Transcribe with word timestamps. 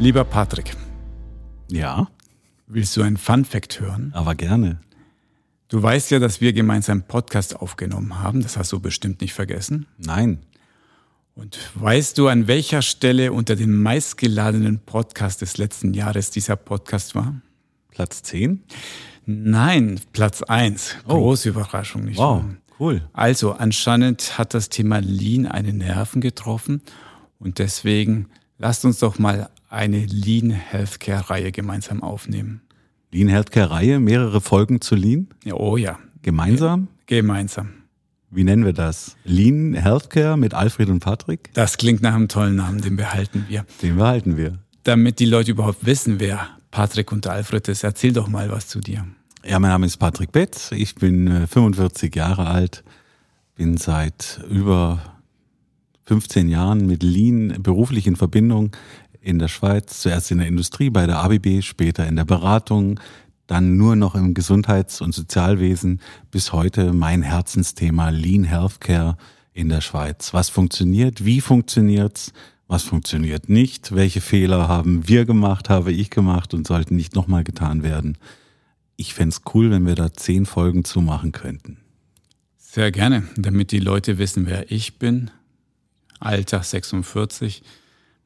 Lieber 0.00 0.24
Patrick, 0.24 0.74
Ja, 1.70 2.08
willst 2.66 2.96
du 2.96 3.02
ein 3.02 3.16
Fun 3.16 3.44
Fact 3.44 3.80
hören? 3.80 4.10
aber 4.14 4.34
gerne. 4.34 4.80
Du 5.68 5.80
weißt 5.82 6.10
ja, 6.10 6.18
dass 6.18 6.40
wir 6.40 6.52
gemeinsam 6.52 6.98
einen 6.98 7.06
Podcast 7.06 7.54
aufgenommen 7.56 8.18
haben. 8.18 8.42
Das 8.42 8.56
hast 8.56 8.72
du 8.72 8.80
bestimmt 8.80 9.20
nicht 9.20 9.34
vergessen. 9.34 9.86
Nein. 9.98 10.40
Und 11.36 11.58
weißt 11.74 12.18
du, 12.18 12.26
an 12.28 12.48
welcher 12.48 12.82
Stelle 12.82 13.32
unter 13.32 13.54
den 13.54 13.72
meistgeladenen 13.80 14.80
Podcasts 14.80 15.38
des 15.38 15.58
letzten 15.58 15.94
Jahres 15.94 16.30
dieser 16.32 16.56
Podcast 16.56 17.14
war? 17.14 17.40
Platz 17.90 18.22
10? 18.24 18.64
Nein, 19.26 20.00
Platz 20.12 20.42
eins. 20.42 20.96
Oh. 21.06 21.14
Große 21.18 21.50
Überraschung, 21.50 22.04
nicht 22.04 22.16
Wow, 22.18 22.42
wahr? 22.42 22.56
cool. 22.80 23.02
Also, 23.12 23.52
anscheinend 23.52 24.38
hat 24.38 24.54
das 24.54 24.70
Thema 24.70 24.98
Lean 25.00 25.46
eine 25.46 25.72
Nerven 25.74 26.20
getroffen. 26.22 26.80
Und 27.38 27.58
deswegen 27.60 28.26
lasst 28.58 28.84
uns 28.84 28.98
doch 28.98 29.20
mal 29.20 29.50
eine 29.70 30.04
Lean 30.04 30.50
Healthcare 30.50 31.30
Reihe 31.30 31.52
gemeinsam 31.52 32.02
aufnehmen. 32.02 32.60
Lean 33.12 33.28
Healthcare 33.28 33.70
Reihe, 33.70 34.00
mehrere 34.00 34.40
Folgen 34.40 34.80
zu 34.80 34.94
Lean. 34.96 35.28
Ja, 35.44 35.54
oh 35.54 35.76
ja, 35.76 35.98
Gemeinsam? 36.22 36.88
gemeinsam. 37.06 37.70
Wie 38.30 38.44
nennen 38.44 38.64
wir 38.64 38.72
das? 38.72 39.16
Lean 39.24 39.74
Healthcare 39.74 40.36
mit 40.36 40.54
Alfred 40.54 40.88
und 40.90 41.00
Patrick? 41.00 41.50
Das 41.54 41.78
klingt 41.78 42.02
nach 42.02 42.14
einem 42.14 42.28
tollen 42.28 42.56
Namen, 42.56 42.80
den 42.80 42.96
behalten 42.96 43.46
wir. 43.48 43.64
Den 43.82 43.96
behalten 43.96 44.36
wir. 44.36 44.58
Damit 44.84 45.18
die 45.18 45.24
Leute 45.24 45.50
überhaupt 45.52 45.84
wissen, 45.84 46.20
wer 46.20 46.48
Patrick 46.70 47.10
und 47.10 47.26
Alfred 47.26 47.66
ist, 47.68 47.82
erzähl 47.82 48.12
doch 48.12 48.28
mal 48.28 48.50
was 48.50 48.68
zu 48.68 48.80
dir. 48.80 49.04
Ja, 49.44 49.58
mein 49.58 49.70
Name 49.70 49.86
ist 49.86 49.96
Patrick 49.96 50.30
Betz. 50.30 50.70
Ich 50.72 50.94
bin 50.94 51.26
äh, 51.26 51.46
45 51.46 52.14
Jahre 52.14 52.46
alt, 52.46 52.84
bin 53.56 53.76
seit 53.76 54.40
über 54.48 55.00
15 56.04 56.48
Jahren 56.48 56.86
mit 56.86 57.02
Lean 57.02 57.60
beruflich 57.62 58.06
in 58.06 58.14
Verbindung 58.16 58.70
in 59.20 59.38
der 59.38 59.48
Schweiz, 59.48 60.00
zuerst 60.00 60.30
in 60.30 60.38
der 60.38 60.48
Industrie 60.48 60.90
bei 60.90 61.06
der 61.06 61.18
ABB, 61.18 61.62
später 61.62 62.06
in 62.06 62.16
der 62.16 62.24
Beratung, 62.24 62.98
dann 63.46 63.76
nur 63.76 63.96
noch 63.96 64.14
im 64.14 64.32
Gesundheits- 64.32 65.00
und 65.00 65.12
Sozialwesen, 65.12 66.00
bis 66.30 66.52
heute 66.52 66.92
mein 66.92 67.22
Herzensthema 67.22 68.10
Lean 68.10 68.44
Healthcare 68.44 69.16
in 69.52 69.68
der 69.68 69.80
Schweiz. 69.80 70.32
Was 70.32 70.48
funktioniert? 70.48 71.24
Wie 71.24 71.40
funktioniert's? 71.40 72.32
Was 72.68 72.84
funktioniert 72.84 73.48
nicht? 73.48 73.92
Welche 73.96 74.20
Fehler 74.20 74.68
haben 74.68 75.08
wir 75.08 75.24
gemacht, 75.24 75.68
habe 75.68 75.90
ich 75.90 76.10
gemacht 76.10 76.54
und 76.54 76.66
sollten 76.68 76.94
nicht 76.94 77.16
nochmal 77.16 77.42
getan 77.42 77.82
werden? 77.82 78.16
Ich 78.94 79.14
fänd's 79.14 79.42
cool, 79.52 79.72
wenn 79.72 79.86
wir 79.86 79.96
da 79.96 80.12
zehn 80.12 80.46
Folgen 80.46 80.84
zumachen 80.84 81.32
könnten. 81.32 81.78
Sehr 82.56 82.92
gerne, 82.92 83.24
damit 83.36 83.72
die 83.72 83.80
Leute 83.80 84.18
wissen, 84.18 84.46
wer 84.46 84.70
ich 84.70 85.00
bin. 85.00 85.32
Alter 86.20 86.62
46. 86.62 87.64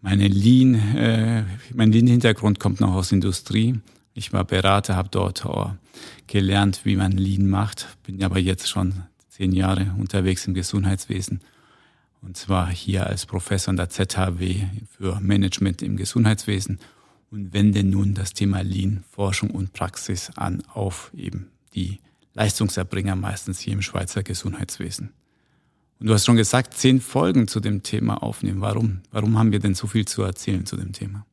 Meine 0.05 0.28
Lean, 0.28 0.74
äh, 0.74 1.44
mein 1.72 1.91
Lean-Hintergrund 1.91 2.60
kommt 2.60 2.78
noch 2.78 2.92
aus 2.92 3.10
Industrie. 3.10 3.80
Ich 4.12 4.34
war 4.34 4.44
Berater, 4.44 4.96
habe 4.96 5.08
dort 5.11 5.46
gelernt, 6.27 6.83
wie 6.84 6.96
man 6.96 7.12
Lean 7.12 7.48
macht. 7.48 7.96
Bin 8.02 8.22
aber 8.22 8.38
jetzt 8.38 8.69
schon 8.69 9.05
zehn 9.30 9.52
Jahre 9.52 9.94
unterwegs 9.98 10.46
im 10.46 10.52
Gesundheitswesen. 10.52 11.41
Und 12.20 12.36
zwar 12.36 12.70
hier 12.70 13.06
als 13.06 13.24
Professor 13.24 13.70
an 13.70 13.78
der 13.78 13.88
ZHW 13.88 14.64
für 14.94 15.19
Management 15.20 15.80
im 15.80 15.96
Gesundheitswesen 15.96 16.80
und 17.30 17.55
wende 17.55 17.83
nun 17.83 18.12
das 18.12 18.34
Thema 18.34 18.61
Lean, 18.61 19.05
Forschung 19.11 19.52
und 19.52 19.72
Praxis 19.72 20.30
an 20.36 20.62
auf 20.74 21.12
eben 21.16 21.48
die 21.74 22.00
Leistungserbringer 22.34 23.16
meistens 23.16 23.58
hier 23.58 23.72
im 23.72 23.80
Schweizer 23.80 24.22
Gesundheitswesen. 24.22 25.14
Und 26.00 26.08
du 26.08 26.14
hast 26.14 26.24
schon 26.24 26.36
gesagt, 26.36 26.74
zehn 26.74 27.00
Folgen 27.00 27.48
zu 27.48 27.60
dem 27.60 27.82
Thema 27.82 28.22
aufnehmen. 28.22 28.60
Warum? 28.60 29.00
Warum 29.10 29.38
haben 29.38 29.52
wir 29.52 29.60
denn 29.60 29.74
so 29.74 29.86
viel 29.86 30.04
zu 30.04 30.22
erzählen 30.22 30.66
zu 30.66 30.76
dem 30.76 30.92
Thema? 30.92 31.24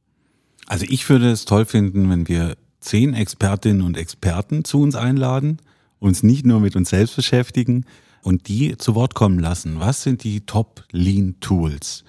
Also 0.68 0.86
ich 0.88 1.08
würde 1.10 1.30
es 1.32 1.46
toll 1.46 1.66
finden, 1.66 2.10
wenn 2.10 2.28
wir 2.28 2.56
zehn 2.80 3.14
Expertinnen 3.14 3.82
und 3.82 3.98
Experten 3.98 4.64
zu 4.64 4.82
uns 4.82 4.96
einladen, 4.96 5.58
uns 6.00 6.24
nicht 6.24 6.46
nur 6.46 6.60
mit 6.60 6.76
uns 6.76 6.90
selbst 6.90 7.16
beschäftigen 7.16 7.86
und 8.22 8.48
die 8.48 8.78
zu 8.78 8.96
Wort 8.96 9.16
kommen 9.16 9.40
lassen. 9.40 9.80
Was 9.80 10.04
sind 10.04 10.24
die 10.24 10.42
Top 10.42 10.84
Lean 10.92 11.36
Tools? 11.40 12.04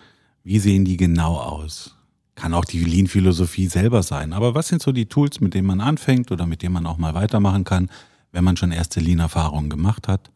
Wie 0.45 0.59
sehen 0.59 0.85
die 0.85 0.97
genau 0.97 1.37
aus? 1.37 1.97
Kann 2.35 2.55
auch 2.55 2.65
die 2.65 2.85
Lean 2.85 3.07
Philosophie 3.07 3.67
selber 3.67 4.03
sein. 4.03 4.33
Aber 4.33 4.55
was 4.55 4.69
sind 4.69 4.83
so 4.83 4.93
die 4.93 5.07
Tools, 5.07 5.41
mit 5.41 5.55
denen 5.55 5.67
man 5.67 5.81
anfängt 5.81 6.33
oder 6.33 6.47
mit 6.47 6.63
denen 6.63 6.75
man 6.75 6.87
auch 6.87 6.99
mal 6.99 7.15
weitermachen 7.15 7.65
kann, 7.65 7.91
wenn 8.33 8.45
man 8.45 8.57
schon 8.57 8.73
erste 8.73 9.01
Lean 9.01 9.19
Erfahrungen 9.19 9.71
gemacht 9.71 10.09
hat? 10.09 10.31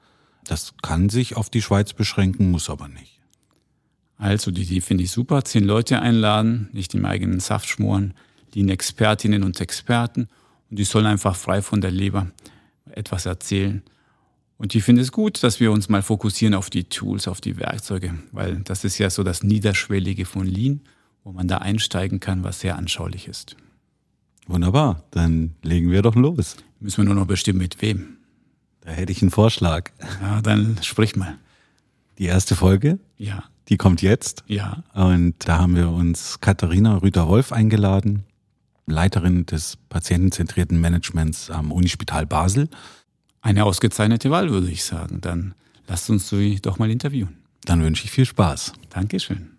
Das 0.47 0.75
kann 0.83 1.09
sich 1.09 1.37
auf 1.37 1.51
die 1.51 1.63
Schweiz 1.63 1.93
beschränken, 1.93 2.51
muss 2.51 2.71
aber 2.71 2.89
nicht. 2.89 3.21
Also 4.19 4.51
die 4.51 4.63
Idee 4.63 4.81
finde 4.81 5.05
ich 5.05 5.11
super. 5.11 5.45
Zehn 5.45 5.65
Leute 5.65 6.01
einladen, 6.01 6.69
nicht 6.73 6.95
im 6.95 7.05
eigenen 7.05 7.41
Saft 7.41 7.69
schmoren, 7.69 8.15
die 8.55 8.69
Expertinnen 8.69 9.43
und 9.43 9.61
Experten 9.61 10.29
und 10.71 10.79
die 10.79 10.85
sollen 10.85 11.07
einfach 11.07 11.37
frei 11.37 11.63
von 11.63 11.81
der 11.81 11.91
Leber 11.91 12.31
etwas 12.91 13.27
erzählen. 13.27 13.83
Und 14.59 14.75
ich 14.75 14.85
finde 14.85 15.03
es 15.03 15.13
gut, 15.13 15.43
dass 15.43 15.61
wir 15.61 15.71
uns 15.71 15.89
mal 15.89 16.03
fokussieren 16.03 16.55
auf 16.55 16.71
die 16.71 16.85
Tools, 16.85 17.29
auf 17.29 17.43
die 17.43 17.59
Werkzeuge, 17.59 18.15
weil 18.33 18.57
das 18.61 18.85
ist 18.85 18.97
ja 18.99 19.11
so 19.11 19.23
das 19.23 19.43
Niederschwellige 19.43 20.25
von 20.25 20.47
Lean, 20.47 20.81
wo 21.25 21.33
man 21.33 21.47
da 21.47 21.59
einsteigen 21.59 22.21
kann, 22.21 22.43
was 22.43 22.61
sehr 22.61 22.77
anschaulich 22.77 23.29
ist. 23.29 23.57
Wunderbar, 24.47 25.03
dann 25.11 25.57
legen 25.63 25.91
wir 25.91 26.01
doch 26.01 26.15
los. 26.15 26.57
Müssen 26.81 26.99
wir 26.99 27.05
nur 27.05 27.15
noch 27.15 27.27
bestimmen, 27.27 27.59
mit 27.59 27.83
wem. 27.83 28.17
Da 28.87 28.93
hätte 28.93 29.13
ich 29.13 29.21
einen 29.21 29.31
Vorschlag. 29.33 29.91
Ja, 30.23 30.41
dann 30.41 30.79
sprich 30.83 31.17
mal. 31.17 31.37
Die 32.19 32.25
erste 32.27 32.55
Folge, 32.57 32.99
Ja, 33.19 33.45
die 33.69 33.77
kommt 33.77 34.01
jetzt. 34.01 34.43
ja. 34.47 34.85
Und 34.95 35.35
da 35.47 35.59
haben 35.59 35.77
wir 35.77 35.91
uns 35.91 36.41
Katharina 36.41 36.97
Rüter-Wolf 36.99 37.53
eingeladen, 37.53 38.23
Leiterin 38.87 39.45
des 39.45 39.77
patientenzentrierten 39.89 40.81
Managements 40.81 41.51
am 41.51 41.73
Unispital 41.73 42.25
Basel. 42.27 42.69
Eine 43.43 43.65
ausgezeichnete 43.65 44.31
Wahl, 44.31 44.51
würde 44.51 44.71
ich 44.71 44.85
sagen. 44.85 45.21
Dann 45.21 45.55
lasst 45.89 46.09
uns 46.09 46.29
sie 46.29 46.61
doch 46.63 46.79
mal 46.79 46.91
interviewen. 46.91 47.37
Dann 47.65 47.83
wünsche 47.83 48.05
ich 48.05 48.13
viel 48.13 48.25
Spaß. 48.25 48.73
Dankeschön. 48.91 49.56